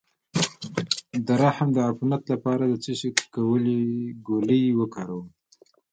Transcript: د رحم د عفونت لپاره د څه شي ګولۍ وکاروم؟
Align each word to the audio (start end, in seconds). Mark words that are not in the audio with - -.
د 1.25 1.27
رحم 1.43 1.69
د 1.73 1.77
عفونت 1.87 2.21
لپاره 2.33 2.63
د 2.67 2.73
څه 2.83 2.91
شي 2.99 3.09
ګولۍ 4.27 4.63
وکاروم؟ 4.79 5.27